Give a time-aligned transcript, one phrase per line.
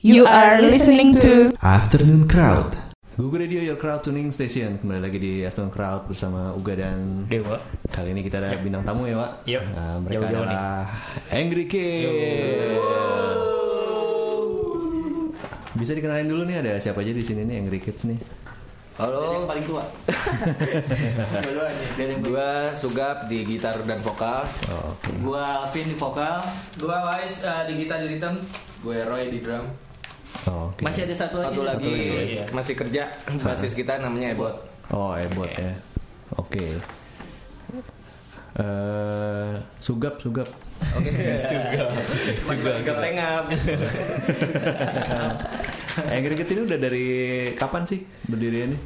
[0.00, 2.72] You are listening to Afternoon Crowd.
[3.20, 7.60] Google Radio Your Crowd Tuning Station Kembali lagi di Afternoon Crowd bersama Uga dan Dewa.
[7.92, 9.62] Kali ini kita ada bintang tamu ya Pak Yep.
[9.76, 10.88] Nah, Mereka Jauh-jauh adalah
[11.28, 12.80] Angry Kid
[15.76, 18.16] Bisa dikenalin dulu nih ada siapa aja di sini nih Angry Kids nih
[18.96, 19.84] Halo, paling tua.
[22.24, 24.44] gua Sugap di gitar dan vokal.
[24.68, 25.08] oh, oke.
[25.24, 26.36] Gua Alvin di vokal.
[26.76, 28.36] Gua Wise uh, di gitar di rhythm.
[28.80, 29.89] Gue Roy di drum.
[30.46, 30.80] Oh, oke.
[30.80, 31.52] Masih ada satu lagi.
[31.52, 31.92] Satu lagi
[32.32, 32.44] Iya.
[32.50, 33.02] masih kerja
[33.38, 34.54] basis kita namanya Ebot.
[34.90, 35.74] Oh Ebot ya
[36.32, 36.80] Oke
[38.50, 40.48] Eh, Sugap Sugap
[40.90, 41.12] Oke.
[41.44, 41.86] Juga.
[42.48, 43.44] Sugap tengap.
[46.08, 47.06] Angry Kids ini udah dari
[47.54, 48.80] kapan sih berdirinya nih?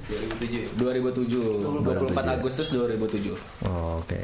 [0.74, 0.74] 2007.
[0.74, 1.64] 2007.
[1.80, 3.32] 24 Agustus 2007.
[3.64, 4.18] Oh, oke.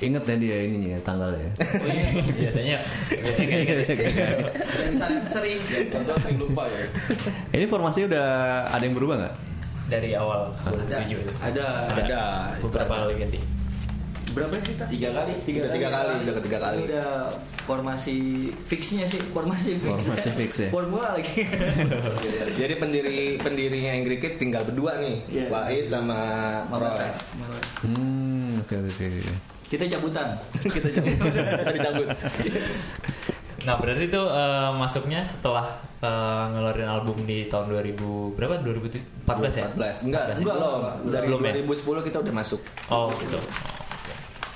[0.00, 1.50] Ingat ya dia ininya ya, tanggalnya.
[2.40, 2.76] Biasanya
[3.12, 3.82] biasanya kayak gitu.
[4.80, 5.58] Yang misalnya sering.
[5.92, 6.84] Contoh sering lupa ya.
[7.52, 8.26] Ini formasinya udah
[8.72, 9.34] ada yang berubah nggak?
[9.90, 11.32] dari awal 2007 itu.
[11.42, 11.66] Ada.
[11.92, 12.20] Ada.
[12.62, 13.40] Beberapa kali ganti.
[14.30, 14.86] Berapa sih kita?
[14.86, 15.32] Tiga kali.
[15.42, 16.76] Tiga, tiga kali, udah ketiga kali.
[16.86, 17.08] udah
[17.66, 18.18] formasi
[18.62, 20.68] fixnya sih formasi fix Formasi fix ya?
[20.70, 21.42] formula lagi
[22.62, 25.50] Jadi pendiri pendirinya Angry Kid tinggal berdua nih, Iya.
[25.50, 26.18] Wais sama
[26.70, 27.10] Roy.
[27.82, 29.34] Hmm, oke oke oke.
[29.70, 30.28] Kita cabutan
[30.76, 31.14] kita cabut.
[31.16, 32.08] Kita dicabut.
[33.60, 35.68] Nah berarti itu eh, masuknya setelah
[36.00, 39.68] eh, ngeluarin album di tahun 2000 berapa 2014 ya?
[39.76, 40.08] 14.
[40.08, 40.80] Enggak, Enggak, belum.
[40.80, 40.94] enggak.
[41.12, 41.52] Dari Belum ya?
[41.60, 42.60] 2010 kita udah masuk.
[42.88, 43.36] Oh gitu.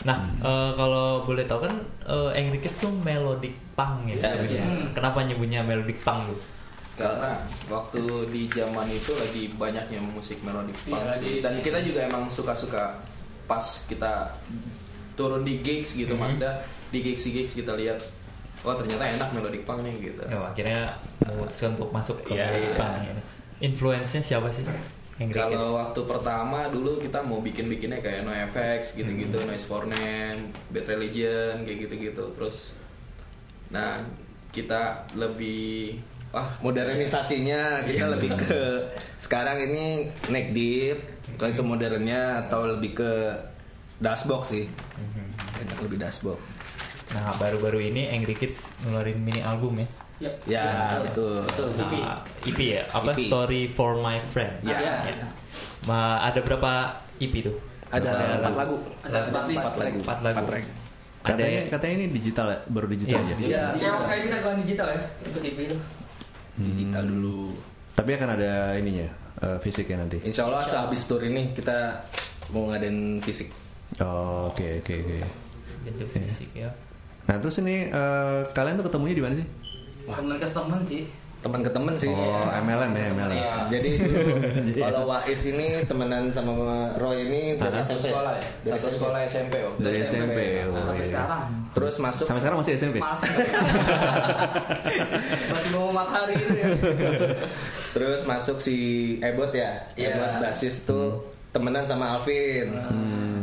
[0.08, 1.74] Nah eh, kalau boleh tahu kan
[2.08, 4.64] eh, Angry Kids tuh melodic punk ya sebenarnya.
[4.64, 4.88] iya.
[4.96, 6.40] Kenapa nyebutnya melodic punk tuh?
[6.96, 8.00] Karena waktu
[8.32, 11.44] di zaman itu lagi banyaknya musik melodic punk sih.
[11.44, 12.96] dan kita juga emang suka-suka
[13.44, 14.32] pas kita
[15.14, 17.98] turun di gigs gitu maksudnya di gigs gigs kita lihat
[18.64, 20.22] wah ternyata enak melodic punk nih gitu.
[20.24, 20.82] Ya, akhirnya
[21.28, 22.78] memutuskan untuk masuk ke Iya, melodic iya.
[22.80, 22.94] punk.
[22.96, 23.14] ya.
[23.60, 24.64] Influence-nya siapa sih?
[25.30, 31.62] Kalau waktu pertama dulu kita mau bikin-bikinnya kayak NoFX gitu-gitu, Noise for Name, Bad Religion
[31.62, 32.24] kayak gitu-gitu.
[32.34, 32.74] Terus
[33.70, 34.02] nah,
[34.50, 36.02] kita lebih
[36.34, 38.82] ah modernisasinya kita lebih ke
[39.22, 40.98] sekarang ini neck deep
[41.38, 43.12] kalau itu modernnya atau lebih ke
[43.96, 44.64] dashbox sih
[45.54, 46.38] banyak lebih dashbox
[47.04, 49.86] Nah baru-baru ini Angry Kids ngeluarin mini album ya.
[50.18, 50.64] ya, ya
[51.04, 51.44] betul
[51.76, 53.28] Nah, EP ya, apa EP.
[53.28, 54.64] Story for My Friend.
[54.64, 54.80] Ya.
[54.80, 54.94] Ya.
[55.84, 57.54] Ma, ada berapa EP tuh?
[57.92, 59.58] ada empat lagu Ada empat list.
[59.60, 60.44] empat lagu Empat lagu.
[60.48, 60.64] Track.
[60.64, 63.22] Ada Katanya katanya ini digital ya, baru digital Iya.
[63.22, 63.34] aja.
[63.38, 63.64] Iya.
[63.76, 65.76] Ya, makanya kita keluaran digital ya untuk EP itu.
[66.56, 67.38] digital dulu
[67.92, 69.06] Tapi akan ada ininya,
[69.38, 70.18] eh, fisiknya nanti.
[70.20, 72.02] Insya Allah sehabis tour ini kita
[72.50, 73.54] mau ngadain fisik
[74.00, 75.18] oke oke oke.
[75.84, 76.18] bentuk Iya.
[76.20, 76.70] fisik ya.
[77.24, 79.46] Nah terus ini eh, kalian tuh ketemunya di mana sih?
[80.04, 81.04] Temen ke temen sih.
[81.40, 83.36] teman ke temen sih Oh MLM ya MLM.
[83.36, 83.54] Iya.
[83.68, 86.56] jadi dulu kalau Wais ini temenan sama
[86.96, 88.08] Roy ini dari Satu SMP.
[88.08, 88.40] sekolah ya.
[88.40, 88.96] Dari Satu SMP.
[88.96, 90.38] sekolah SMP waktu Dari SMP.
[90.40, 91.04] Nah, oh, sampai iya.
[91.04, 91.44] sekarang
[91.76, 92.96] terus masuk Sampai sekarang masih SMP.
[93.04, 93.32] masih
[95.52, 96.66] masih mau matahari itu ya
[97.92, 98.76] Terus masuk si
[99.20, 100.16] Ebot ya, Iya.
[100.16, 101.20] Ebot basis tuh
[101.54, 102.74] temenan sama Alvin.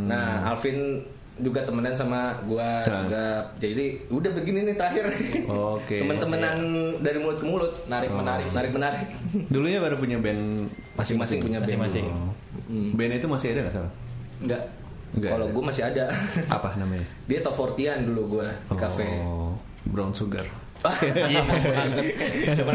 [0.04, 1.00] Nah Alvin
[1.40, 3.08] juga temenan sama gua Hmm.
[3.08, 3.26] juga.
[3.58, 5.10] Jadi udah begini nih terakhir.
[5.48, 5.98] Oke.
[6.04, 6.58] Temen-temenan
[7.00, 8.46] dari mulut ke mulut, Narik menarik.
[8.52, 9.08] narik menarik.
[9.48, 11.72] Dulunya baru punya band Masing-masing punya band.
[11.82, 12.06] Masing-masing.
[12.06, 12.30] Oh.
[12.68, 12.94] Hmm.
[12.94, 13.92] Band itu masih ada nggak salah?
[14.38, 14.64] enggak
[15.12, 15.32] Enggak.
[15.34, 16.04] Kalau gua masih ada.
[16.56, 17.08] apa namanya?
[17.26, 19.08] Dia top 40-an dulu gua di kafe.
[19.20, 19.56] Oh,
[19.88, 20.46] Brown Sugar.
[21.32, 21.42] Iya.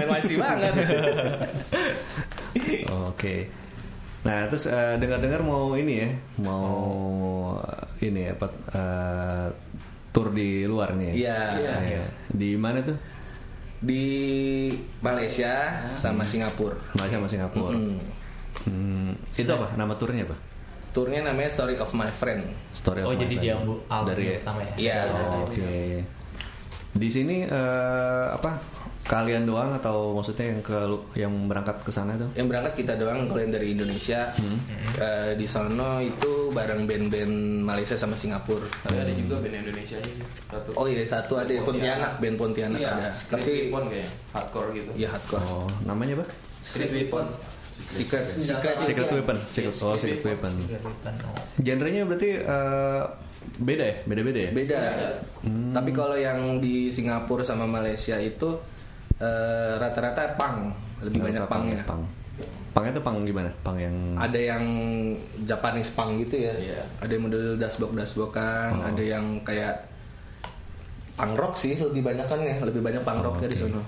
[0.06, 0.72] Masih banget.
[3.10, 3.50] Oke.
[4.26, 6.10] Nah, terus eh, dengar-dengar mau ini ya,
[6.42, 6.82] mau
[7.62, 9.46] eh, ini apa eh,
[10.10, 11.14] tour di luar nih ya?
[11.14, 11.40] Iya.
[11.86, 12.04] Iya.
[12.34, 12.98] Di mana tuh?
[13.78, 14.04] Di
[14.98, 15.52] Malaysia
[15.94, 16.74] sama Singapura.
[16.98, 17.76] Malaysia sama Singapura.
[17.76, 17.98] Mm.
[18.66, 19.76] Hmm, itu apa?
[19.78, 20.36] Nama turnya apa?
[20.90, 22.40] Turnya namanya Story of My Friend.
[22.72, 23.44] Story Oh of My jadi Friend.
[23.44, 23.54] dia
[23.92, 24.74] album dari pertama ya?
[24.74, 24.98] Iya.
[25.12, 26.02] Oh, Oke.
[26.96, 28.75] Di sini eh, apa?
[29.06, 30.74] Kalian doang atau maksudnya yang ke
[31.14, 32.26] yang berangkat ke sana tuh?
[32.34, 34.34] Yang berangkat kita doang kalau yang dari Indonesia.
[34.98, 38.66] Eh, di sono itu bareng band-band Malaysia sama Singapura.
[38.82, 40.02] Tapi ada juga band Indonesia.
[40.50, 40.74] Satu.
[40.74, 43.08] Oh iya satu ada Pontianak, band Pontianak Iya, ada.
[43.30, 44.90] Tapi Weapon kayaknya, hardcore gitu.
[44.98, 45.44] ya hardcore.
[45.46, 46.26] Oh, namanya apa?
[46.66, 47.26] Street Weapon.
[47.86, 49.36] Secret, secret, Secret Weapon.
[49.52, 50.52] Secret, Yes, oh, Secret Secret Weapon.
[51.22, 51.36] Oh.
[51.62, 53.02] Genrenya berarti eh,
[53.62, 53.96] beda ya?
[54.02, 54.50] Beda-beda ya?
[54.50, 54.80] Beda.
[54.82, 55.10] Beda.
[55.78, 58.58] Tapi kalau yang di Singapura sama Malaysia itu
[59.18, 60.70] eh, rata-rata pang,
[61.00, 61.82] lebih banyak Rata-rata pangnya.
[61.84, 62.02] Pang.
[62.70, 63.48] Pangnya tuh pang gimana?
[63.62, 64.64] Pang yang Ada yang
[65.42, 66.52] Japanese pang gitu ya.
[66.52, 66.80] Iya.
[66.98, 68.84] Ada yang model dashboard dashboardan, Oh.
[68.86, 69.88] ada yang kayak
[71.16, 73.64] punk rock sih lebih banyak kan ya, lebih banyak punk Oh, rocknya di oke.
[73.66, 73.80] sono.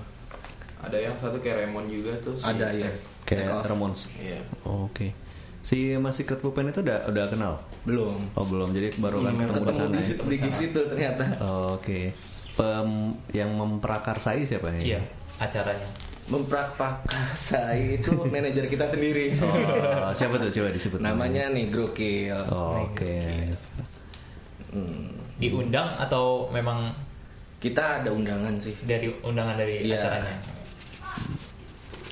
[0.78, 2.32] Ada yang satu kayak Raymond juga tuh.
[2.32, 2.88] si- Ada ya.
[3.22, 3.60] Kayak.
[3.62, 4.08] Ramones.
[4.14, 4.40] Iya.
[4.64, 5.12] Oh, Oke.
[5.60, 7.60] Si Mas Secret Pupen itu udah udah kenal?
[7.84, 8.24] Belum.
[8.32, 9.92] Oh belum, jadi baru kan ketemu di Ketemu sana.
[9.92, 10.16] di, ya?
[10.24, 11.24] di gigs itu ternyata.
[11.38, 12.16] Oh, Oke.
[12.54, 12.88] Pem,
[13.30, 14.96] yang memprakarsai siapa ya?
[14.96, 15.00] Iya,
[15.38, 15.88] acaranya.
[16.28, 19.32] Memprakasai itu manajer kita sendiri.
[19.98, 20.50] Oh, siapa tuh?
[20.50, 20.98] Coba disebut.
[20.98, 22.36] Namanya nih Grokil.
[22.48, 23.48] Oh, Oke.
[24.68, 25.08] Hmm.
[25.36, 26.90] Diundang atau memang
[27.58, 28.70] Kita ada undangan sih.
[28.80, 29.98] dari undangan dari Iya.
[29.98, 30.38] acaranya?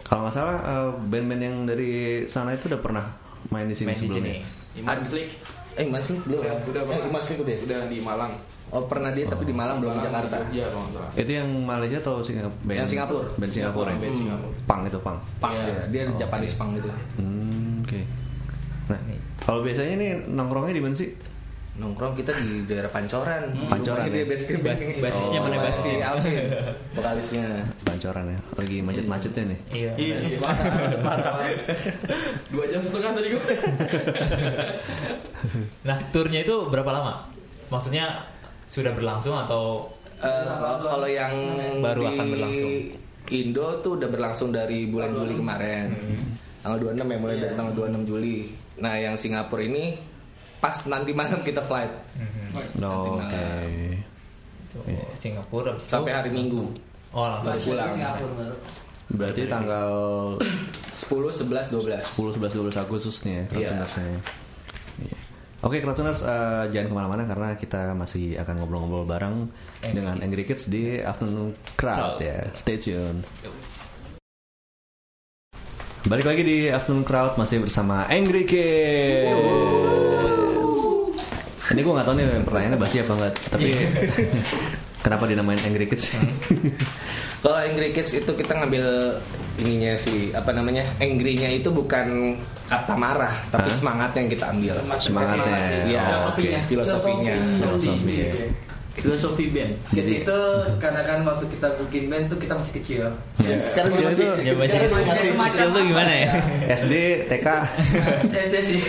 [0.02, 1.90] Kalau nggak salah eh, band-band yang dari
[2.26, 3.06] sana itu udah pernah
[3.48, 4.34] main di sini Main di sebelumnya.
[4.34, 4.80] sini.
[4.80, 5.28] Iman Ad- Slick.
[5.76, 6.40] Eh, Mas Lik belum.
[6.40, 7.56] Udah, udah, eh, Mas Lik udah.
[7.62, 8.32] Udah di Malang.
[8.68, 10.36] Oh, pernah dia tapi di Malang belum di Jakarta.
[10.48, 11.10] Iya, kalau nggak salah.
[11.14, 12.72] Itu yang Malaysia atau Singapura?
[12.72, 13.28] Yang Singapura.
[13.32, 13.88] Band Singapura.
[13.88, 13.98] ya?
[13.98, 14.52] Band Singapura.
[14.64, 15.18] Pang itu pang.
[15.38, 15.64] Pang Iya.
[15.64, 16.90] dia, dia Oh, Japanese pang gitu.
[17.16, 18.00] Hmm, oke.
[18.86, 18.98] Nah,
[19.40, 21.10] kalau biasanya nih nongkrongnya di mana sih?
[21.76, 23.52] Nongkrong kita di daerah Pancoran.
[23.66, 24.16] Pancoran Rumahnya ya?
[24.16, 24.94] dia base camp Bas- ini.
[24.98, 25.96] basisnya mana si basisnya?
[26.02, 26.34] Alvin,
[26.96, 27.46] vokalisnya.
[27.84, 28.38] Pancoran ya.
[28.56, 29.58] Lagi macet-macetnya nih.
[29.70, 29.90] Iya.
[29.94, 30.16] Iya.
[30.26, 30.38] Iya,
[31.04, 31.36] parah.
[32.48, 33.42] Dua jam setengah tadi gue.
[35.82, 37.28] Nah, turnya itu berapa lama?
[37.68, 38.08] Maksudnya
[38.66, 41.28] sudah berlangsung atau Eh, kalau kalau yang
[41.84, 42.72] Baru di akan berlangsung.
[43.26, 45.92] Indo tuh udah berlangsung dari bulan Juli kemarin.
[46.64, 48.36] Tanggal 26 ya, mulai dari tanggal 26 Juli.
[48.80, 49.92] Nah, yang Singapura ini
[50.56, 51.92] pas nanti malam kita flight.
[52.80, 53.44] Oh, Oke.
[54.64, 54.78] itu
[55.20, 56.64] Singapura habis itu Sampai hari Minggu.
[57.12, 57.52] Oh, langsung.
[57.52, 57.92] Baru pulang.
[59.06, 59.90] Berarti tanggal
[60.96, 62.02] 10, 11, 12.
[62.02, 63.84] 10, 11, 12 Agustus nih ya, Iya.
[65.66, 65.82] Iya.
[65.82, 69.50] Oke, Kratuners eh, jangan ke mana-mana karena kita masih akan ngobrol-ngobrol bareng
[69.82, 72.22] dengan Angry Kids di Afternoon Crowd Crowd.
[72.22, 72.46] ya.
[72.54, 73.26] Stay tune.
[76.06, 79.34] Balik lagi di Afternoon Crowd masih bersama Angry Kids.
[81.66, 83.74] Ini gue nggak tahu nih pertanyaannya basi apa enggak, tapi
[85.06, 86.10] kenapa dinamain Angry Kids?
[87.38, 89.14] Kalau Angry Kids itu kita ngambil
[89.62, 90.82] ininya sih, apa namanya?
[90.98, 92.34] Angry-nya itu bukan
[92.66, 93.76] kata marah, tapi Hah?
[93.78, 94.74] semangat yang kita ambil.
[94.98, 95.58] Semangatnya.
[95.86, 96.42] Iya, Oh, oke.
[96.66, 97.34] filosofinya.
[97.54, 97.94] Filosofi.
[98.18, 98.30] ya.
[98.34, 99.72] Filosofi band.
[99.92, 100.38] Kids Jadi- itu
[100.80, 103.02] karena kan waktu kita bikin band tuh kita masih kecil.
[103.38, 105.04] Sekarang juga masih Ya masih kecil,
[105.52, 106.28] kecil tuh gimana ya?
[106.70, 106.94] SD,
[107.28, 107.48] TK.
[108.48, 108.80] SD sih.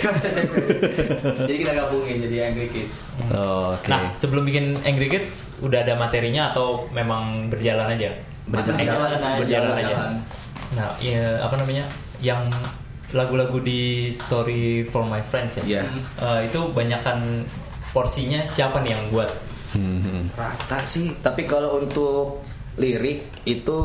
[1.43, 2.95] Jadi kita gabungin jadi Angry Kids.
[3.29, 3.87] Oh, Oke.
[3.89, 8.13] Nah, sebelum bikin Angry Kids udah ada materinya atau memang berjalan aja?
[8.47, 8.91] Berjalan Eh, aja.
[9.35, 9.85] berjalan aja.
[9.91, 10.11] Berjalan.
[10.75, 11.85] Nah, ya, apa namanya?
[12.17, 12.41] Yang
[13.11, 15.63] lagu-lagu di Story for My Friends ya.
[15.63, 15.81] Iya.
[16.17, 17.43] Eh, itu banyakkan
[17.91, 19.31] porsinya siapa nih yang buat?
[19.73, 20.31] Hmm.
[20.33, 21.11] Rata sih.
[21.17, 22.45] Tapi kalau untuk
[22.77, 23.79] lirik itu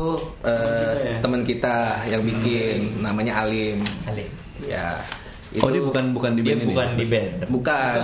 [0.45, 1.75] eh, Teman teman kita kita
[2.05, 2.11] ya?
[2.13, 3.81] yang bikin namanya Alim.
[4.05, 4.25] Ali.
[4.63, 4.95] Ya.
[5.61, 6.69] Oh, dia bukan bukan di Dia band ini.
[6.71, 7.29] bukan di band.
[7.49, 7.99] bukan.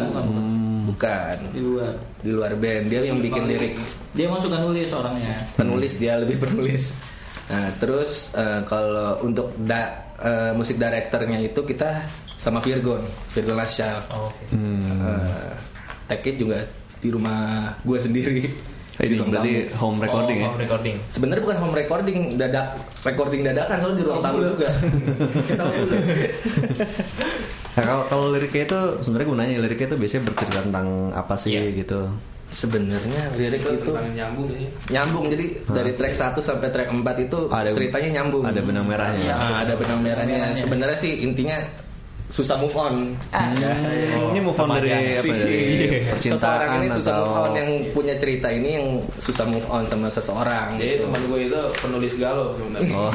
[0.89, 1.35] Bukan.
[1.53, 1.93] Di luar.
[2.19, 3.73] Di luar band dia yang bikin lirik.
[4.13, 5.33] Dia emang suka nulis orangnya.
[5.53, 6.97] Penulis dia lebih penulis.
[7.49, 12.05] Nah, terus eh, kalau untuk da- eh, musik directornya itu kita
[12.37, 13.01] sama Virgon,
[13.33, 13.97] Virgon Lasyal.
[14.13, 14.45] Oh, oke.
[14.53, 15.01] Hmm.
[15.01, 15.53] Eh,
[16.07, 16.61] take it juga
[16.99, 17.39] di rumah
[17.79, 18.43] gue sendiri.
[18.99, 19.79] Ini Di ruang berarti tamu.
[19.79, 20.47] home recording oh, ya.
[20.49, 20.95] home recording.
[21.07, 22.67] Sebenarnya bukan home recording, dadak
[23.01, 24.67] recording dadakan soalnya di ruang tamu juga.
[27.69, 31.79] Nah, kalau kalau liriknya itu sebenarnya gunanya liriknya itu biasanya bercerita tentang apa sih Iya.
[31.79, 32.11] gitu.
[32.49, 34.67] Sebenarnya lirik Itu itu tentang nyambung sih.
[34.89, 38.43] nyambung jadi dari track 1 sampai track 4 itu Ada- ceritanya nyambung.
[38.43, 39.21] ada benang merahnya.
[39.23, 40.57] Iya, ada benang merahnya.
[40.57, 41.55] Sebenarnya sih intinya
[42.29, 43.17] susah move on.
[43.33, 43.73] Ya.
[43.73, 47.69] Hmm, ini move on dari apa dari Seseorang percintaan ini susah atau move on yang
[47.91, 50.77] punya cerita ini yang susah move on sama seseorang.
[50.77, 51.03] Jadi gitu.
[51.09, 52.93] teman gue itu penulis galau sebenarnya.
[52.93, 53.13] oh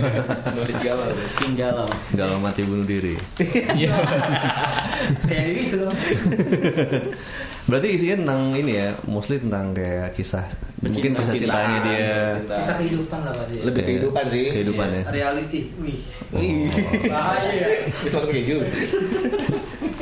[0.50, 1.08] penulis galau.
[1.38, 1.76] Tinggal
[2.18, 3.14] galau mati bunuh diri.
[5.30, 5.86] Kayak gitu.
[7.66, 10.46] Berarti isinya tentang ini ya, mostly tentang kayak kisah
[10.78, 12.14] mungkin kisah cintanya dia.
[12.38, 12.54] Cinta.
[12.62, 13.46] Kisah kehidupan lah Pak.
[13.50, 14.44] Lebih Iya, kehidupan sih.
[14.54, 15.02] Kehidupan ya.
[15.10, 15.60] Reality.
[15.82, 15.98] Wih.
[16.30, 16.70] Wih.
[17.10, 17.66] Bahaya.
[18.06, 18.56] Bisa keju.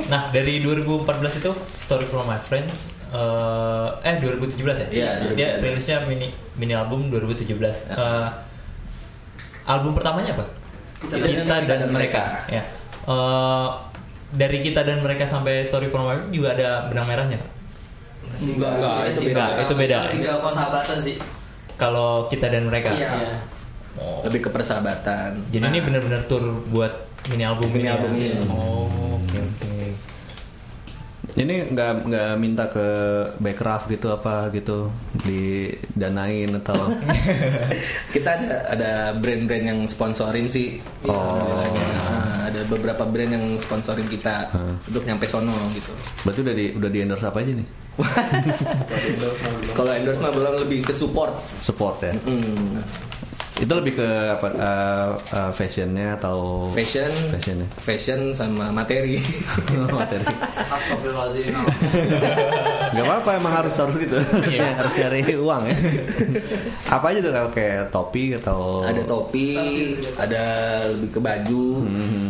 [0.04, 4.86] Nah, dari 2014 itu Story from My Friends eh eh 2017 ya?
[4.90, 5.64] Iya, Dia 2017.
[5.64, 6.28] rilisnya mini
[6.58, 7.88] mini album 2017.
[7.88, 8.28] Eh,
[9.64, 10.44] album pertamanya apa?
[11.00, 12.44] Kita Kita, dan dan, mereka.
[12.50, 12.60] Ya.
[13.06, 13.68] Eh,
[14.34, 17.38] dari kita dan mereka sampai Story from My Friends juga ada benang merahnya.
[17.38, 17.53] nggak?
[18.36, 19.44] Enggak, enggak, itu sih, beda.
[19.44, 19.98] Enggak, itu beda.
[20.10, 21.16] Tiga persahabatan sih.
[21.74, 22.90] Kalau kita dan mereka.
[22.90, 23.10] Iya.
[23.94, 24.22] Oh.
[24.22, 25.30] Lebih ke persahabatan.
[25.48, 26.92] Jadi ini Nah, benar-benar tour buat
[27.26, 27.86] mini album Mini ini.
[27.86, 27.94] ya?
[27.94, 28.28] album ini.
[28.44, 28.86] Oh,
[29.16, 29.70] oke oke.
[31.34, 32.86] Ini nggak nggak minta ke
[33.36, 34.86] Backcraft gitu apa gitu
[35.18, 36.94] didanain atau
[38.14, 40.78] kita ada ada brand-brand yang sponsorin sih.
[41.02, 41.18] Oh.
[41.74, 44.78] Nah, ada beberapa brand yang sponsorin kita Hmm.
[44.84, 45.90] untuk nyampe sono gitu.
[46.22, 47.66] berarti udah di udah di endorse apa aja nih?
[49.78, 51.34] Kalau endorse mah belum lebih ke support.
[51.62, 52.12] Support ya.
[52.26, 52.82] Hmm.
[53.54, 57.66] Itu lebih ke apa uh, uh, fashionnya atau Fashion, Fashionnya.
[57.78, 59.22] fashion sama materi.
[59.94, 60.26] materi.
[60.74, 61.54] Astagfirullahaladzim.
[62.98, 64.18] Gak apa-apa emang harus harus gitu.
[64.18, 64.74] Iya.
[64.74, 65.76] harus cari uang ya.
[66.90, 69.46] apa aja tuh kalau kayak topi atau ada topi,
[70.18, 70.42] ada
[70.90, 71.66] lebih ke baju.
[71.86, 72.26] Mhm.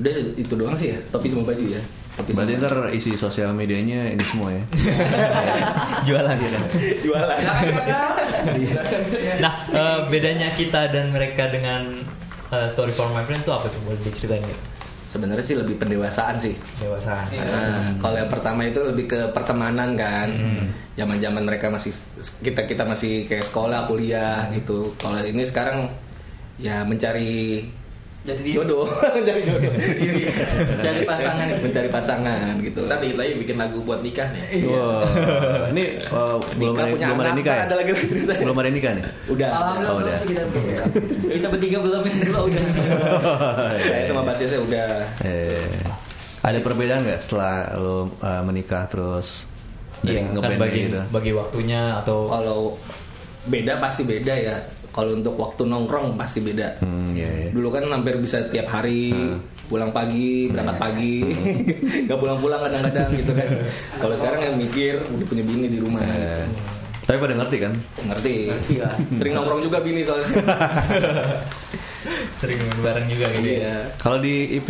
[0.00, 1.82] Udah itu doang sih ya, topi sama baju ya.
[2.12, 4.60] Topi Berarti ntar isi sosial medianya ini semua ya.
[6.08, 6.58] Jualan gitu.
[7.08, 7.38] jualan.
[9.40, 11.88] Nah, eh, bedanya kita dan mereka dengan
[12.52, 13.80] eh, Story for My Friend itu apa tuh?
[13.88, 14.62] Boleh diceritain gitu?
[15.08, 16.52] Sebenarnya sih lebih pendewasaan sih.
[16.80, 17.28] Dewasa.
[17.32, 20.28] Nah, kalau yang pertama itu lebih ke pertemanan kan.
[20.96, 21.96] Zaman-zaman mereka masih
[22.44, 24.92] kita kita masih kayak sekolah, kuliah gitu.
[25.00, 25.88] Kalau ini sekarang
[26.60, 27.64] ya mencari
[28.22, 28.86] Jadi dia jodoh,
[29.18, 29.72] mencari jodoh.
[30.78, 31.46] Cari pasangan.
[31.58, 32.80] mencari pasangan gitu.
[32.86, 34.62] Ntar dikit lagi bikin lagu buat nikah nih.
[34.70, 35.02] Wah,
[35.74, 37.64] ini uh, belum ada, punya belum ada nikah ya?
[37.66, 37.90] ada lagi.
[38.38, 39.04] Belum ada nikah nih.
[39.26, 39.48] Udah.
[39.50, 40.18] Alhamdulillah Oh, belum udah.
[40.22, 40.42] kita
[41.34, 42.64] kita bertiga belum yang dua udah.
[43.90, 44.90] Saya sama basisnya udah.
[45.26, 45.66] Eh,
[46.46, 49.50] ada perbedaan nggak setelah lo uh, menikah terus
[50.02, 50.98] Iya, kan bagi gitu?
[51.14, 52.74] bagi waktunya atau Kalau
[53.46, 54.56] beda pasti beda ya.
[54.92, 56.84] Kalau untuk waktu nongkrong pasti beda.
[56.84, 57.50] Hmm, iya, iya.
[57.50, 59.08] Dulu kan hampir bisa tiap hari
[59.72, 61.16] pulang pagi, berangkat pagi,
[62.04, 63.48] nggak pulang-pulang kadang-kadang gitu kan.
[63.96, 66.04] Kalau sekarang yang mikir udah punya bini di rumah.
[66.04, 66.44] Eh,
[67.08, 67.72] tapi pada ngerti kan?
[68.04, 68.34] Ngerti.
[68.52, 68.94] Ngerti lah.
[69.16, 70.28] Sering nongkrong juga bini soalnya.
[72.42, 73.58] sering bareng juga gitu ya.
[73.58, 73.76] Iya.
[73.96, 74.68] Kalau di EP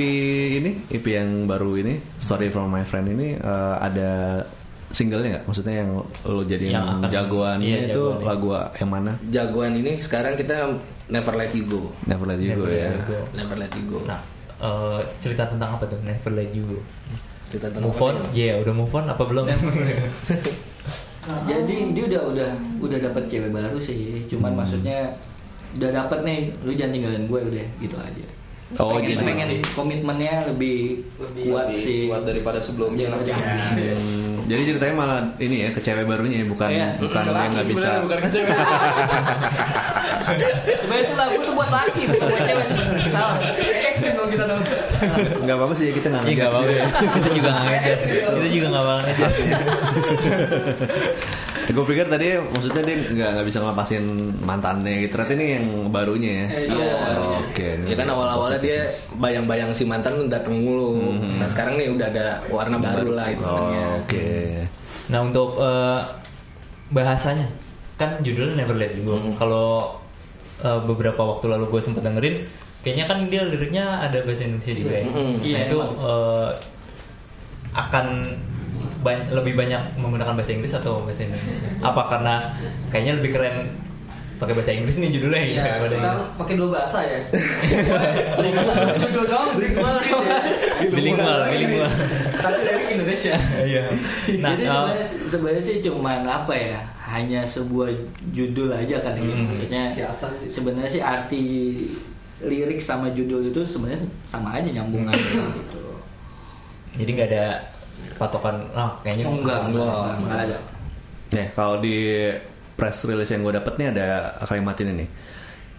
[0.61, 4.45] ini, EP yang baru ini, Story from My Friend ini uh, ada
[4.93, 5.45] singlenya nggak?
[5.49, 8.29] Maksudnya yang lo jadiin Yang jagoan iya, itu jagoan, iya.
[8.29, 9.13] lagu yang mana?
[9.33, 10.57] Jagoan ini sekarang kita
[11.09, 11.83] Never Let You Go.
[12.07, 12.89] Never Let You Go Never ya.
[12.93, 13.19] You Go.
[13.35, 13.99] Never Let You Go.
[14.05, 14.21] Nah,
[14.61, 15.99] eh, cerita tentang apa tuh?
[16.05, 16.79] Never Let You Go.
[17.49, 18.15] Kita tentang Move on?
[18.33, 19.45] Iya, udah move on apa belum?
[21.23, 22.51] Jadi dia udah udah
[22.83, 24.27] udah dapat cewek baru sih.
[24.27, 25.15] Cuman maksudnya
[25.79, 28.27] udah dapat nih, lu jangan tinggalin gue udah gitu aja.
[28.75, 32.03] Oh, pengen, jadi- pengen komitmennya lebih, Lebih, kuat lebih sih.
[32.07, 33.13] kuat daripada sebelumnya.
[33.15, 33.37] Iya,
[33.75, 33.95] Iya.
[33.95, 36.89] Hmm, jadi ceritanya malah ini ya ke cewek barunya ya, bukan Iya.
[36.99, 37.91] bukan Ke yang nggak bisa.
[38.01, 38.49] bukan ke cewek.
[41.03, 42.67] Itu lagu tuh buat laki bukan buat cewek.
[43.09, 43.37] Salah.
[44.43, 44.65] Kita dong.
[45.47, 46.99] Nggak apa-apa sih kita nggak Iya nggak ngejudge apa-apa.
[47.15, 48.07] Kita juga nggak ngejudge.
[48.11, 49.43] Kita juga nggak bakal ngejudge.
[51.73, 54.05] Gue pikir tadi maksudnya dia nggak nggak bisa ngelepasin
[54.43, 55.15] mantannya gitu.
[55.15, 56.47] Ternyata ini yang barunya ya.
[56.59, 56.91] Iya.
[57.23, 57.67] Oh, Oke.
[57.79, 58.79] ini Ya kan awal-awalnya dia
[59.15, 60.99] bayang-bayang si mantan tuh dateng mulu.
[60.99, 61.39] Hmm.
[61.39, 64.59] Nah sekarang nih udah ada warna baru lah itu Oh, Oke.
[65.07, 66.01] Nah untuk eh,
[66.91, 67.47] bahasanya
[67.95, 69.15] kan judulnya Never Let You Go.
[69.23, 69.39] Hmm.
[69.39, 70.03] Kalau
[70.67, 72.43] eh, beberapa waktu lalu gue sempat dengerin,
[72.83, 75.05] kayaknya kan dia liriknya ada bahasa Indonesia juga ya.
[75.07, 75.33] Hmm.
[75.33, 76.51] Nah Iya, itu eh,
[77.73, 78.07] akan
[79.33, 81.67] lebih banyak menggunakan bahasa Inggris atau bahasa Indonesia?
[81.81, 82.55] Apa karena
[82.87, 83.67] kayaknya lebih keren
[84.39, 86.25] pakai bahasa Inggris nih judulnya gitu Iya, daripada kita ini.
[86.35, 87.19] pakai dua bahasa ya.
[88.35, 90.39] Sering bahasa judul dong, bilingual gitu ya.
[90.89, 91.91] Bilingual, bilingual.
[92.37, 93.35] Satu dari Indonesia.
[93.57, 93.85] Iya.
[94.39, 96.79] Nah, Jadi eh, sebenarnya sebenarnya sih cuman apa ya?
[97.03, 97.91] Hanya sebuah
[98.31, 99.31] judul aja kan ya.
[99.31, 99.47] Hmm.
[99.47, 100.49] Maksudnya Biasa sih.
[100.51, 101.45] sebenarnya sih arti
[102.47, 105.23] lirik sama judul itu sebenarnya sama aja nyambung aja
[105.57, 105.81] gitu.
[106.99, 107.45] jadi nggak ada
[108.19, 110.57] patokan, ah kayaknya Oh, enggak, enggak, enggak, enggak ada.
[111.33, 111.97] Nih, kalau di
[112.75, 114.07] press release yang gue dapet nih ada
[114.45, 115.09] kalimat ini nih.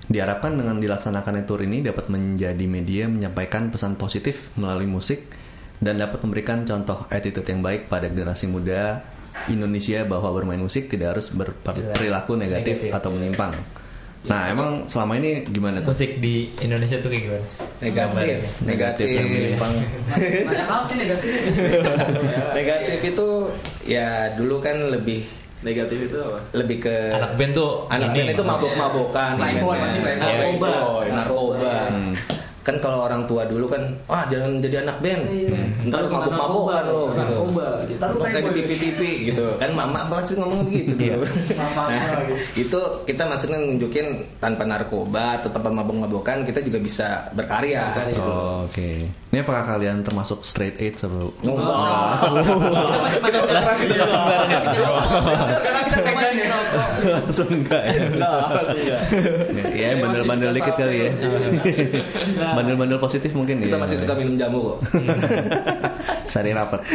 [0.04, 5.32] Diharapkan dengan dilaksanakannya tour ini dapat menjadi media menyampaikan pesan positif melalui musik
[5.80, 9.04] dan dapat memberikan contoh attitude yang baik pada generasi muda
[9.48, 12.92] Indonesia bahwa bermain musik tidak harus berperilaku negatif, Negatif.
[12.96, 13.54] atau menyimpang.
[14.24, 15.92] Nah, emang selama ini gimana tuh?
[15.92, 17.46] musik di Indonesia tuh kayak gimana?
[17.84, 19.74] negatif, negatif, Negatif menyimpang.
[20.48, 21.32] Banyak hal sih negatif.
[22.54, 23.28] negatif itu
[23.84, 25.28] ya dulu kan lebih
[25.60, 26.40] Negatif itu apa?
[26.54, 29.80] lebih ke Anak band tuh anak ini, band itu mabok-mabokan Playboy, ya.
[29.80, 30.20] masih playboy.
[30.20, 30.72] Iya, Narkoba.
[31.10, 32.12] narkoba Hmm.
[32.64, 35.52] Kan kalau orang tua dulu kan wah jangan jadi anak band Iya.
[35.84, 38.00] ntar Ntar mabok-mabokan narkoba, lo gitu narkoba, gitu.
[38.00, 38.68] ntar Ntar kayak di playboy.
[38.72, 41.16] TV-TV gitu kan mama pasti ngomong begitu Iya.
[41.20, 42.20] dulu nah
[42.56, 48.16] itu kita maksudnya nunjukin tanpa narkoba atau tanpa mabok-mabokan kita juga bisa berkarya, Berkarya.
[48.16, 48.90] gitu Oh, Oke.
[49.34, 51.34] Ini apakah kalian termasuk straight edge atau
[55.58, 56.54] Karena kita pegang ya.
[57.18, 57.98] langsung enggak ya?
[59.74, 61.18] ya, bandel-bandel dikit kali ya.
[62.54, 63.82] Bandel-bandel positif mungkin kita ya.
[63.82, 65.02] masih suka minum jamu kok
[66.30, 66.86] Sari rapat.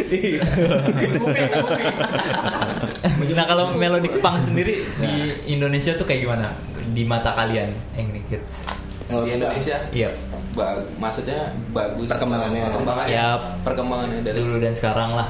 [3.35, 5.13] nah kalau melodic punk sendiri di
[5.51, 6.55] Indonesia tuh kayak gimana
[6.95, 7.67] di mata kalian
[7.99, 8.63] Angry Kids?
[9.09, 10.09] Di Indonesia Iya.
[10.51, 11.39] ba- maksudnya
[11.71, 12.61] bagus Perkembangannya.
[12.63, 13.27] perkembangannya Ya.
[13.61, 15.29] perkembangannya dari Dulu dan sekarang lah.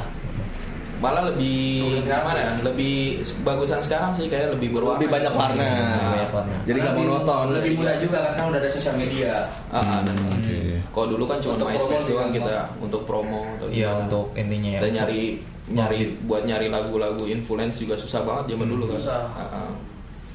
[1.00, 2.52] malah lebih gimana ya?
[2.60, 2.96] Lebih
[3.40, 5.00] bagusan sekarang sih kayak lebih berwarna.
[5.00, 6.56] lebih banyak warna Nah, banyak warna.
[6.66, 9.34] jadi nggak monoton Lebih mudah juga kan sekarang udah ada sosial media.
[9.72, 10.28] Ah, ah, benar.
[10.36, 10.60] Oke.
[10.90, 14.80] Kalau dulu kan cuma Untuk MySpace doang kita untuk promo atau Iya untuk intinya ya.
[14.84, 15.22] Dan nyari
[15.70, 19.00] nyari buat nyari lagu-lagu influence juga susah banget zaman dulu kan.
[19.00, 19.22] Susah.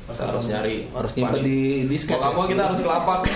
[0.04, 1.58] Kita harus nyari harus nyimpen di
[1.88, 3.20] disket Mau nggak mau kita harus kelapak.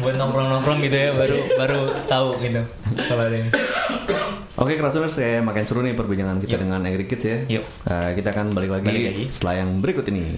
[0.00, 1.78] buat nongkrong-nongkrong gitu ya baru baru
[2.08, 2.62] tahu gitu
[3.04, 3.50] kalau ada ini.
[4.60, 6.60] Oke, Krasuners, kayak makin seru nih perbincangan kita Yuk.
[6.68, 7.36] dengan Angry Kids ya.
[7.48, 7.64] Yuk.
[7.64, 9.24] Eh, kita akan balik lagi, Balik lagi.
[9.32, 10.36] setelah yang berikut ini.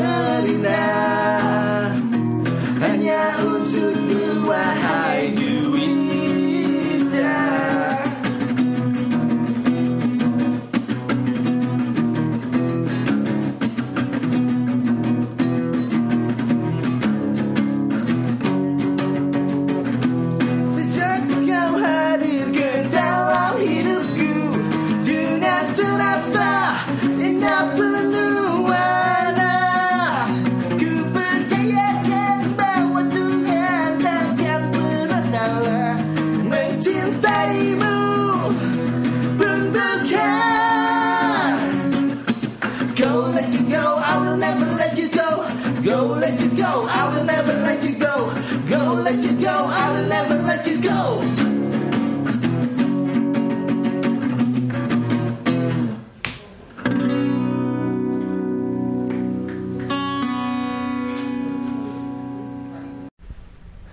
[0.00, 0.79] Nada terindah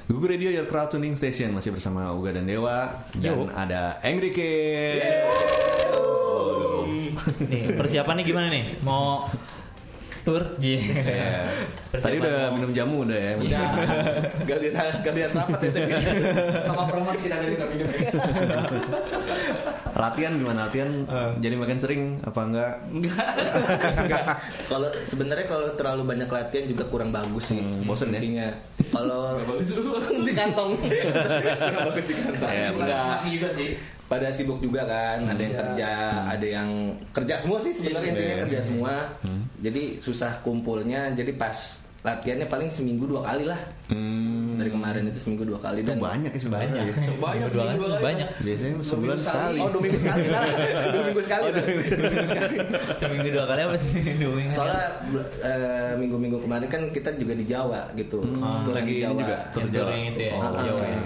[0.08, 3.52] Google Radio Your Crowd Tuning Station masih bersama Uga dan Dewa dan Yuk.
[3.52, 5.04] ada Angry Kids.
[7.43, 8.80] Nih persiapannya gimana nih?
[8.88, 9.28] Mau
[10.24, 10.56] tur?
[10.63, 11.52] Iya.
[11.91, 13.36] Tadi udah minum jamu udah ya.
[14.48, 15.80] gak lihat gak lihat rapat itu
[16.63, 17.88] Sama promosi kita tadi udah minum.
[19.97, 20.89] Latihan gimana latihan?
[21.03, 21.31] Eh.
[21.39, 22.73] Jadi makin sering apa enggak?
[24.69, 28.53] kalau sebenarnya kalau terlalu banyak latihan juga kurang bagus sih Hmm, bosen ya?
[28.88, 29.97] kalau bagus dulu.
[30.21, 30.77] di kantong
[31.88, 32.86] bagus di kantong Ya, benar.
[32.86, 33.69] Udah Masih juga sih.
[34.07, 35.60] pada sibuk juga kan ada yang Iya.
[35.65, 35.89] kerja
[36.29, 36.69] ada yang
[37.12, 38.43] kerja semua sih sebenarnya intinya Iya.
[38.45, 38.93] kerja semua
[39.60, 45.15] jadi susah kumpulnya jadi pas latihannya paling seminggu dua kali lah Hmm, dari kemarin itu
[45.17, 46.72] seminggu dua kali itu dan banyak ya sebenarnya.
[46.76, 46.86] Banyak.
[47.17, 48.04] Banyak Dua seminggu kali dua kali.
[48.04, 48.28] banyak.
[48.38, 49.58] Biasanya sebulan sekali.
[49.58, 50.43] oh dua minggu sekali lah
[50.93, 52.56] dua minggu sekali dua minggu sekali
[52.98, 53.91] Seminggu dua kali apa sih?
[54.17, 54.52] Dua minggu.
[54.54, 54.84] soalnya
[55.41, 59.36] eh, minggu-minggu kemarin kan kita juga di Jawa gitu Hmm, Tur lagi di ini juga
[59.50, 59.89] tur Jawa.
[59.89, 61.00] yang itu ya, Oh, Jawa ya.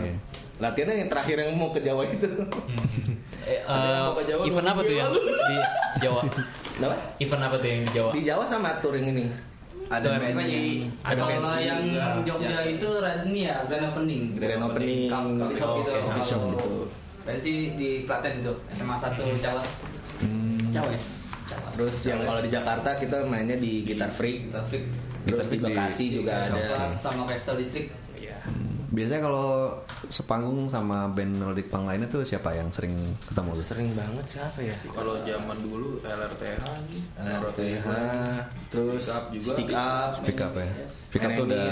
[0.60, 2.28] latihannya yang terakhir yang mau ke Jawa itu
[3.44, 3.58] Eh,
[4.12, 5.12] ke Jawa event apa tuh minggu yang
[5.44, 5.58] di
[6.00, 6.22] Jawa?
[6.72, 6.96] Kenapa?
[7.20, 8.10] Event apa tuh yang di Jawa?
[8.12, 9.26] di Jawa sama tur yang ini
[9.92, 10.10] Ada.
[10.18, 10.88] Magic.
[11.04, 12.06] Ada Kalau yang juga.
[12.24, 12.62] Jogja Ya.
[12.64, 12.90] itu
[13.28, 14.24] ini ya grand opening.
[14.34, 15.10] Grand opening.
[15.12, 15.92] Coffee shop Oh, gitu.
[16.00, 16.70] coffee shop Kalau gitu.
[17.22, 19.70] Berarti di Klaten itu SMA 1 Cawas.
[20.18, 20.58] Hmm.
[20.72, 21.06] Cawes.
[21.46, 21.74] Cawas.
[21.76, 24.48] Terus yang kalau di Jakarta kita mainnya di Gitar Freak.
[24.48, 24.86] Gitar Freak.
[25.22, 26.96] Terus Gitar di Bekasi juga ada.
[26.98, 27.92] Sama Kristal Listrik.
[28.92, 29.72] Biasanya kalau
[30.12, 32.92] sepanggung sama band melodic punk lainnya tuh siapa yang sering
[33.24, 33.64] ketemu lu?
[33.64, 34.76] Sering banget siapa ya?
[34.84, 36.64] Kalau zaman dulu LRTH
[37.16, 37.88] LRTH,
[38.68, 39.52] terus Up juga.
[39.56, 40.12] Stick Up.
[40.28, 40.68] Pick up ya.
[41.08, 41.72] Pick up tuh udah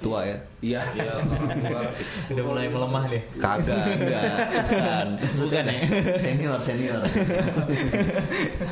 [0.00, 0.36] tua ya.
[0.64, 0.80] Iya.
[0.96, 1.80] Iya, orang tua.
[2.32, 3.22] Udah mulai melemah deh.
[3.36, 4.22] Kagak, enggak.
[4.64, 5.08] Bukan.
[5.44, 5.80] Bukan ya?
[6.16, 7.04] Senior, senior.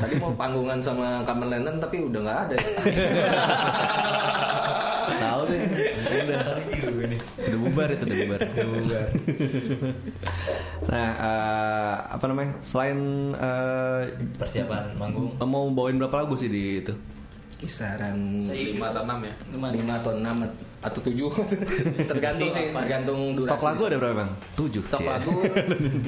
[0.01, 2.57] Tadi mau panggungan sama Kamen Lennon tapi udah nggak ada.
[5.23, 5.59] Tahu deh.
[6.23, 6.43] Udah.
[7.47, 8.39] Udah bubar itu, udah bubar.
[10.91, 12.53] nah, eh, apa namanya?
[12.59, 12.97] Selain
[13.31, 14.01] eh,
[14.35, 15.31] Persiapan manggung.
[15.47, 16.93] mau bawain berapa lagu sih di itu?
[17.55, 19.33] Kisaran Lima atau enam ya.
[19.71, 20.35] lima atau enam
[20.83, 21.31] atau tujuh
[22.11, 23.47] tergantung sih tergantung durasi.
[23.47, 24.31] Stok lagu ada berapa bang?
[24.53, 24.81] Tujuh.
[24.83, 25.33] Stok lagu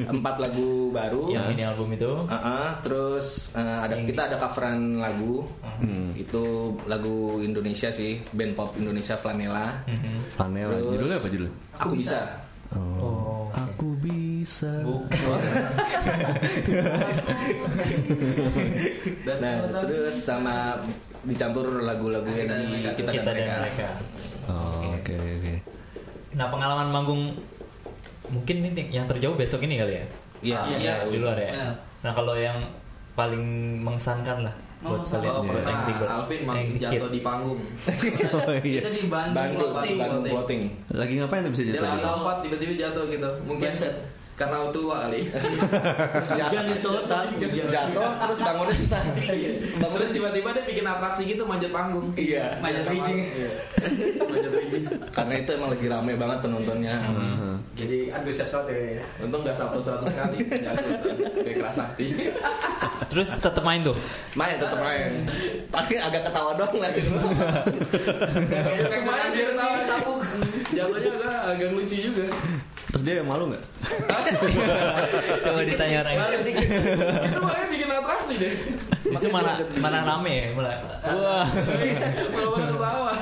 [0.09, 1.23] empat lagu baru.
[1.29, 2.11] Yang ini album itu.
[2.21, 6.15] Uh-uh, terus uh, ada kita ada coveran lagu Hmm.
[6.15, 6.43] itu
[6.85, 10.23] lagu Indonesia sih band pop Indonesia Flanela Mhm.
[10.29, 10.69] Flanel.
[10.69, 11.53] Terus- Judulnya apa judulnya?
[11.73, 12.19] aku bisa
[12.75, 13.47] Oh.
[13.53, 14.67] Aku bisa.
[19.25, 20.81] Dan nah terus sama
[21.23, 23.89] dicampur lagu-lagu yang di kita, Kita dan dan mereka, mereka.
[24.45, 25.53] Oh, Oke oke.
[26.33, 27.33] Nah pengalaman manggung
[28.25, 30.05] mungkin ini yang terjauh besok ini kali ya?
[30.41, 31.51] Iya, Iya, di luar ya.
[31.51, 31.73] Benar.
[32.01, 32.57] Nah kalau yang
[33.13, 33.41] paling
[33.81, 35.31] mengesankan lah buat kalian.
[35.31, 36.09] Oh, buat pernah Angry Bird.
[36.11, 37.09] Alvin mang Angry jatuh Kids.
[37.09, 37.59] di panggung.
[38.35, 38.79] Oh iya.
[38.83, 39.33] Itu di Bandung.
[39.33, 39.95] Bandung Clothing.
[39.97, 41.81] Bandung Clothing Lagi ngapain tuh bisa Dia jatuh?
[41.81, 42.05] lagi gitu?
[42.05, 43.29] lompat tiba-tiba jatuh gitu.
[43.47, 43.93] Mungkin Keset.
[44.35, 45.31] Karena tua kali.
[45.31, 47.67] Hujan itu tan hujan.
[47.71, 48.99] jatuh terus bangunnya susah
[49.95, 52.11] Terus tiba-tiba dia bikin atraksi gitu manjat panggung.
[52.19, 53.19] iya Manjat rijing.
[54.31, 54.83] Manjat rijing.
[55.15, 56.95] karena itu emang lagi rame banget penontonnya
[57.79, 59.03] Jadi antusias banget ya.
[59.23, 60.39] Untung nggak satu seratus kali.
[60.51, 62.05] Kayak keras hati.
[63.11, 63.95] Terus tetap main tuh.
[64.35, 65.23] main tetap main
[65.71, 67.01] tapi agak ketawa doang lagi
[68.89, 70.19] kemarin dia ketawa sabuk.
[70.71, 72.25] Jatuhnya agak agak lucu juga.
[72.95, 73.63] Terus dia malu nggak?
[75.43, 76.15] Coba ditanya orang.
[76.47, 78.53] Itu makanya bikin atraksi deh.
[79.11, 80.79] Justru mana mana rame ya mulai.
[81.03, 81.43] Wah.
[81.43, 83.13] Malah-malah ketawa.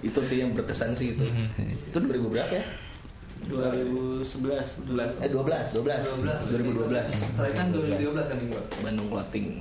[0.00, 1.28] itu sih yang berkesan sih itu
[1.60, 2.64] itu 2000 berapa ya
[3.44, 4.24] 2011
[4.88, 5.20] 11.
[5.20, 8.62] eh 12 12 2012 Terakhir kan 2013 kan gua.
[8.80, 9.60] Bandung Clothing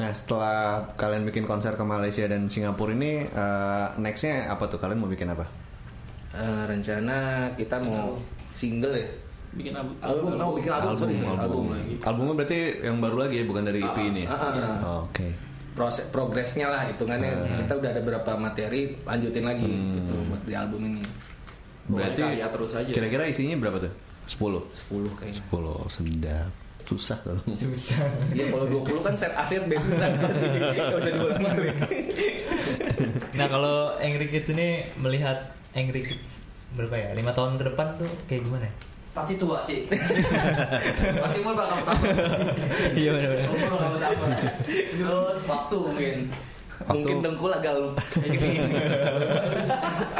[0.00, 5.04] Nah setelah kalian bikin konser ke Malaysia dan Singapura ini eh, nextnya apa tuh kalian
[5.04, 5.44] mau bikin apa?
[6.32, 7.16] Eh, rencana
[7.54, 8.16] kita mau
[8.48, 9.08] single ya
[9.52, 11.64] bikin album album mau bikin album, sorry, album.
[12.00, 14.24] Albumnya berarti yang baru lagi ya bukan dari EP ini.
[14.24, 14.76] Ah, ah, ah.
[14.80, 15.28] Oh, Oke.
[15.72, 17.32] proses progresnya lah hitungannya
[17.64, 21.04] kita udah ada beberapa materi lanjutin lagi gitu buat di album ini
[21.88, 22.92] Berarti karya terus aja.
[22.92, 23.92] kira-kira isinya berapa tuh?
[24.28, 26.50] 10 10 kayaknya 10 sedap
[26.82, 27.40] susah dong.
[27.56, 28.04] Susah.
[28.32, 31.76] Iya kalau 20 kan set aset base susah kasih Gak bisa diulang balik
[33.32, 36.44] Nah kalau Angry Kids ini melihat Angry Kids
[36.76, 37.08] berapa ya?
[37.16, 38.64] Lima tahun ke depan tuh kayak gimana?
[38.68, 38.74] ya?
[39.12, 39.84] Pasti tua sih.
[41.24, 42.12] Pasti umur bakal tambah.
[42.96, 43.48] Iya benar-benar.
[43.52, 44.28] Umur bakal tambah.
[44.68, 46.16] Terus waktu mungkin.
[46.82, 47.94] Mungkin dengkul agak lu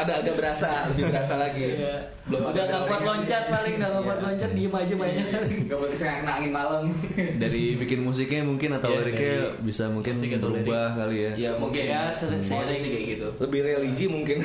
[0.03, 1.67] Ada agak berasa Lebih berasa lagi
[2.29, 5.43] Belum udah nggak kuat loncat paling nggak kuat loncat diem aja mainnya.
[5.43, 6.87] Gak boleh bisa kena angin malam.
[7.43, 11.31] Dari bikin musiknya mungkin atau Iya, liriknya dari bisa mungkin musik berubah kali ya.
[11.35, 13.27] Ya mungkin Ya, sering- sih kayak gitu.
[13.43, 14.39] Lebih religi mungkin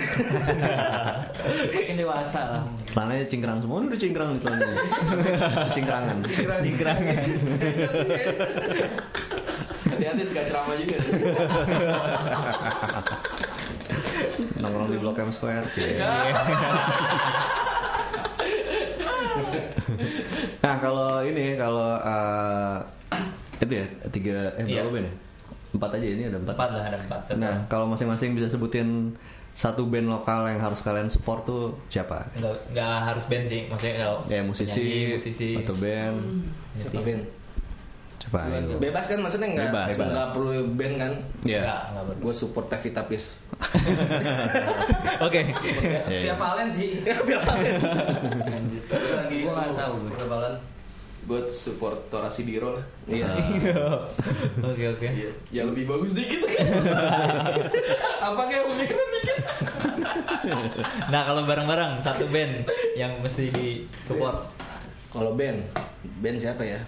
[1.78, 2.62] Makin dewasa lah.
[2.90, 4.76] Celananya cingkrang semua, ini udah cingkrang nih celananya.
[5.70, 6.16] Cingkrangan.
[6.58, 6.98] Cingkrang.
[9.86, 10.98] Hati-hati suka ceramah juga.
[14.58, 15.66] Nongkrong di Blok M Square.
[15.70, 15.96] cie.
[20.58, 22.76] nah kalau ini kalau eh,
[23.58, 24.82] itu ya tiga eh Iya.
[24.82, 25.14] berapa band ya?
[25.68, 26.54] Empat aja ini ada empat.
[26.54, 27.20] Empat lah ada empat.
[27.36, 29.14] Nah kalau masing-masing bisa sebutin
[29.52, 32.30] satu band lokal yang harus kalian support tuh siapa?
[32.32, 36.18] nggak nggak harus band sih maksudnya kalau Ya musisi, penyanyi, musisi atau band.
[36.76, 37.22] Siapa band?
[38.18, 38.40] Coba.
[38.76, 40.08] Bebas kan maksudnya nggak Bebas, bebas.
[40.10, 41.12] nggak perlu band kan
[41.44, 41.60] Iya.
[41.88, 42.12] perlu.
[42.20, 43.42] Gue support Tevita Pierce
[45.26, 45.40] Oke.
[45.44, 46.20] Iya, iya.
[46.30, 46.88] Tiap Valen sih.
[48.88, 49.94] Gua lagi Gua nggak tahu.
[50.14, 50.54] Tiap Valen.
[51.28, 52.84] Buat support Torasi Diro lah.
[53.04, 53.28] Iya
[54.72, 55.08] Oke oke.
[55.12, 55.30] Iya.
[55.52, 56.40] Ya lebih bagus dikit.
[58.24, 59.38] Apa kayak lebih keren dikit?
[61.12, 62.64] Nah kalau bareng-bareng satu band
[62.96, 64.48] yang mesti di support.
[65.12, 65.64] Kalau band
[66.22, 66.80] Band siapa ya?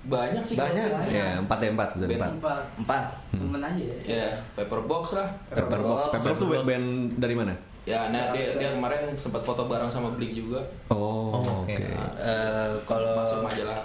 [0.00, 0.56] Banyak sih.
[0.56, 0.86] Banyak.
[0.86, 2.30] kalau Ya empat ya empat Band empat.
[2.32, 2.62] Empat.
[2.78, 3.96] Empat Temen aja ya.
[4.06, 5.28] Ya, Paperbox lah.
[5.48, 6.00] Pepperbox.
[6.10, 6.86] Pepperbox tuh band
[7.16, 7.52] dari mana?
[7.82, 10.60] Ya, nah dia, dia kemarin sempat foto bareng sama Blink juga.
[10.88, 11.72] Oh, Oh, oke.
[11.72, 11.84] oke.
[12.16, 13.80] Eh, Kalau Masuk majalah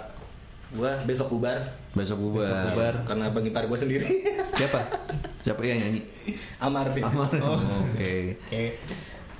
[0.68, 1.62] Gua besok bubar
[1.94, 2.50] Besok bubar.
[2.66, 2.94] bubar.
[3.06, 4.04] karena bang ipar gua sendiri.
[4.58, 4.82] Siapa?
[5.42, 6.02] Siapa yang nyanyi?
[6.58, 7.06] Amar Bin.
[7.06, 7.30] Amar.
[7.38, 8.34] Oh, Oke.
[8.42, 8.74] Oke.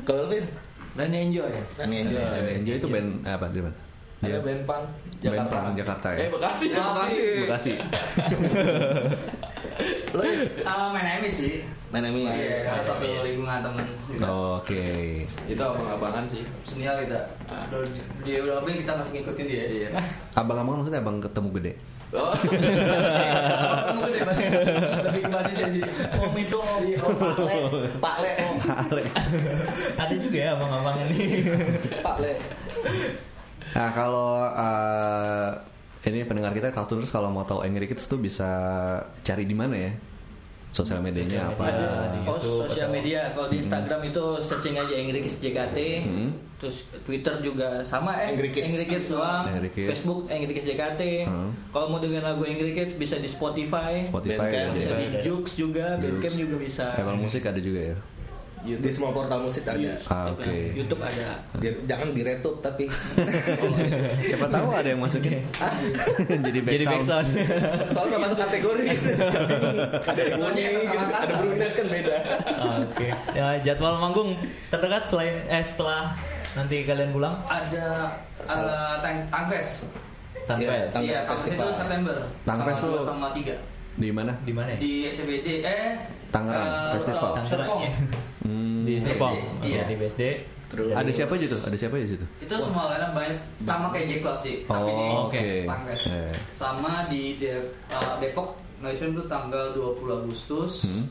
[0.02, 0.46] Kalau lu, Vin?
[0.94, 1.50] Dan enjoy.
[1.76, 2.22] Rani Enjoy.
[2.22, 3.76] Dan Enjoy itu band apa di mana?
[4.24, 4.84] Ada band punk
[5.20, 6.18] Band punk Jakarta ya?
[6.24, 6.66] Eh Bekasi.
[6.72, 7.20] Ya, Bekasi.
[7.44, 7.72] Bekasi.
[10.16, 10.22] Lu
[10.68, 11.54] Ah, main MS sih.
[11.92, 12.26] main Emi.
[12.26, 13.86] Iya, satu lingkungan temen.
[14.58, 15.22] Oke.
[15.46, 16.42] Itu abang-abangan sih.
[16.66, 17.20] Senior kita.
[17.46, 17.84] Aduh,
[18.26, 19.64] dia udah open kita masih ngikutin dia.
[19.70, 19.88] Iya.
[20.34, 21.72] Abang-abang maksudnya abang ketemu gede.
[22.14, 22.32] Oh.
[23.86, 24.20] Kamu gede
[25.26, 25.80] basis aja.
[26.16, 26.84] Om itu om.
[28.00, 28.32] Pak Le.
[28.62, 29.02] Pak Le.
[29.98, 31.44] Ada juga ya abang-abang ini.
[32.00, 32.32] Pak Le.
[33.76, 35.48] Nah kalau eh,
[36.06, 38.48] ini pendengar kita Cartooners kalau mau tahu Angry Kids tuh bisa
[39.20, 39.92] cari di mana ya?
[40.72, 41.64] Sosial medianya Sosial apa?
[41.66, 45.38] media, di Oh, YouTube sosial atau- media kalau di Instagram itu searching aja Angry Kids
[45.38, 45.78] JKT.
[46.02, 46.30] Hmm.
[46.56, 49.08] Terus Twitter juga sama eh Angry Kids.
[49.08, 49.44] doang.
[49.46, 49.88] Angry Kids.
[49.90, 51.02] Facebook Angry Kids JKT.
[51.24, 51.52] Hmm.
[51.68, 54.04] Kalau mau dengerin lagu Angry Kids bisa di Spotify.
[54.04, 54.96] Spotify Bandcamp, ada Bisa ya?
[54.96, 56.86] di Joox juga, Bandcamp juga bisa.
[56.92, 57.96] Apple Music ada juga ya?
[58.68, 59.94] Di semua portal musik ada.
[60.04, 60.54] Ah, oke.
[60.72, 61.38] YouTube ada.
[61.54, 62.90] Di- jangan di retup tapi
[64.28, 65.38] Siapa tahu ada yang masukin.
[66.42, 67.26] Jadi back Jadi back sound.
[67.26, 67.28] sound.
[67.90, 68.84] soalnya nggak masuk kategori.
[70.10, 71.04] ada bunyi, gitu.
[71.08, 72.16] ada berundak kan beda.
[72.82, 73.08] Oke.
[73.32, 74.30] Ya jadwal manggung
[74.66, 76.16] terdekat selain eh setelah
[76.52, 78.10] nanti kalian pulang Ada
[78.42, 79.86] ala Tang Tangfest.
[80.48, 80.86] Iya, ya?
[80.88, 81.70] Tang- Iya, Tangfest itu Festival.
[81.76, 82.16] September.
[82.42, 83.54] Tangfest Sama sama tiga.
[83.96, 84.32] Di mana?
[84.40, 84.78] di mana ya?
[84.78, 85.96] Di SCBD eh
[86.28, 87.32] Tangerang eh, Festival.
[87.34, 87.80] Tangerang Serpong.
[87.82, 87.92] ya.
[88.86, 88.94] Hmm.
[88.94, 89.34] Di Serpong.
[89.60, 89.82] Iya.
[89.84, 90.22] di BSD.
[90.66, 91.60] Terus Ada siapa aja tuh?
[91.62, 92.26] Ada siapa aja situ?
[92.38, 95.46] Itu semua lainnya banyak sama kayak Jack Cloud sih, tapi di Oh, oke.
[95.62, 96.04] Tangfest.
[96.10, 96.34] Eh.
[96.52, 100.72] Sama di De- uh, Depok Noise itu tanggal 20 Agustus.
[100.84, 101.06] Hmm.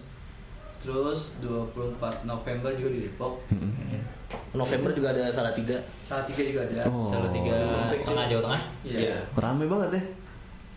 [0.78, 3.42] Terus 24 November juga di Depok.
[3.48, 4.04] Hmm.
[4.52, 5.80] November juga ada salah tiga.
[6.04, 6.92] Salah tiga juga ada.
[6.92, 7.00] Oh.
[7.00, 7.56] Selalu tiga
[8.04, 8.26] tengah.
[8.28, 8.62] Jawa Tengah.
[8.84, 9.18] Iya.
[9.34, 10.04] Rame banget ya.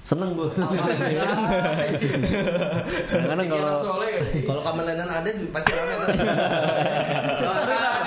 [0.09, 0.49] Seneng gue.
[0.57, 1.37] Alhamdulillah.
[3.13, 4.25] Kadang-kadang kalau Soleh kan?
[4.49, 6.09] Kalau kamelenan ada juga pasti rame tuh.
[7.45, 8.01] Coverin apa?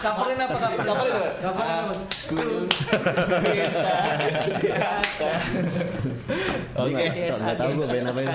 [0.00, 0.56] Coverin apa?
[1.44, 1.92] Coverin apa?
[6.72, 7.04] Oke,
[7.36, 8.32] nggak tahu gue band apa ini.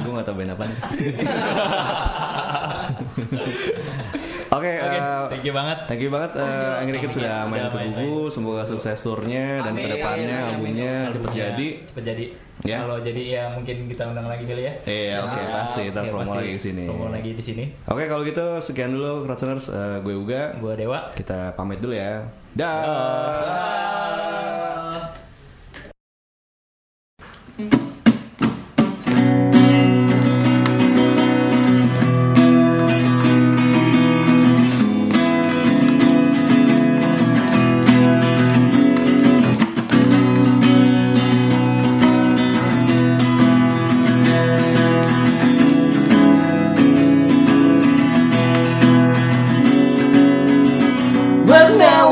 [0.00, 0.64] gue nggak tahu band apa.
[4.58, 5.78] Oke, Oke, eh, thank you banget.
[5.86, 8.26] Thank you banget uh, Angry Kids sudah main ke Gugu.
[8.34, 11.68] Semoga sukses turnya dan ke depannya albumnya cepet jadi.
[11.86, 12.26] Cepet jadi.
[12.66, 12.82] Ya.
[12.82, 14.74] Kalau jadi ya mungkin kita undang lagi kali ya.
[14.82, 16.84] Iya, oke Ya, pasti kita oke, promo lagi ke sini.
[16.90, 17.64] Promo lagi di sini.
[17.86, 20.58] Oke, kalau gitu sekian dulu Kratoners uh, gue Uga.
[20.58, 21.14] Gua Dewa.
[21.14, 22.26] Kita pamit dulu ya.
[22.58, 24.26] Dah.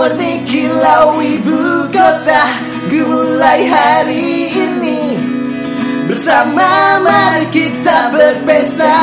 [0.07, 2.47] Warna-warni kilau ibu kota
[2.87, 5.19] Ku mulai hari ini.
[6.07, 8.95] Bersama mari kita berpesta.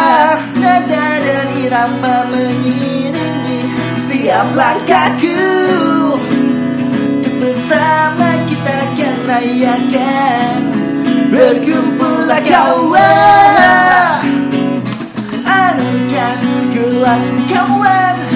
[0.55, 3.67] Nada dan irama mengiringi
[3.99, 5.43] Siap langkahku.
[7.35, 10.59] Bersama kita akan rayakan
[11.27, 14.23] Berkumpullah kawan.
[15.43, 16.39] Angkat
[16.71, 18.32] gelas kawan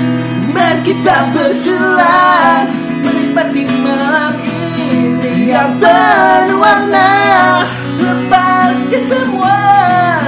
[0.77, 2.69] Mari kita bersulang
[3.01, 7.13] Menikmati malam ini Yang penuh warna
[7.97, 9.57] Lepaskan semua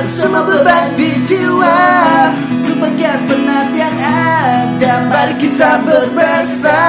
[0.09, 1.85] Semua beban di jiwa.
[2.65, 6.81] Lupakan penat yang ada Mari kita berpesta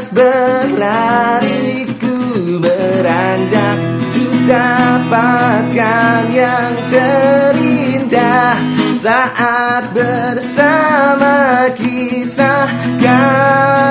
[0.00, 3.76] Lepas berlari ku beranjak.
[4.00, 8.56] Untuk dapatkan yang terindah.
[8.96, 12.64] Saat bersama kita
[13.04, 13.89] kawan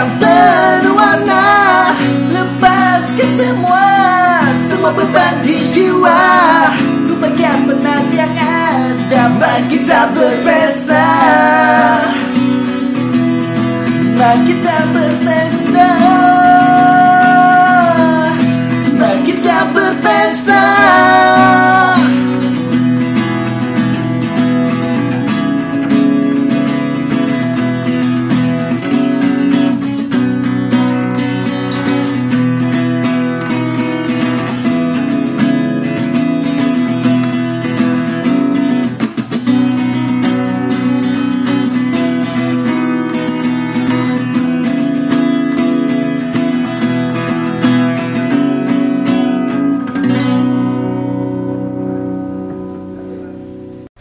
[0.00, 1.44] Yang penuh warna
[2.32, 3.88] Lepaskan semua
[4.64, 6.24] Semua beban di jiwa.
[7.04, 11.08] Ku bagian penat yang ada Mari kita berpesta.
[14.16, 15.88] Mari kita berpesta.
[18.96, 20.64] Mari kita berpesta